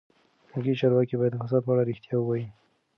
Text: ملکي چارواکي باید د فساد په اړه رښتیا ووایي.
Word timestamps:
ملکي 0.49 0.73
چارواکي 0.79 1.15
باید 1.17 1.33
د 1.33 1.37
فساد 1.41 1.61
په 1.65 1.71
اړه 1.73 1.83
رښتیا 1.89 2.15
ووایي. 2.17 2.45